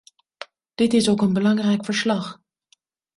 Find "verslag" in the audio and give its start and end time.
1.85-2.41